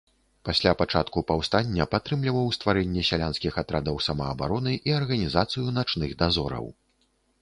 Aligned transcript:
Пасля 0.47 0.71
пачатку 0.79 1.21
паўстання 1.31 1.85
падтрымліваў 1.91 2.49
стварэнне 2.57 3.03
сялянскіх 3.11 3.53
атрадаў 3.65 4.01
самаабароны 4.07 4.73
і 4.91 4.97
арганізацыю 5.01 5.67
начных 5.81 6.09
дазораў. 6.23 6.65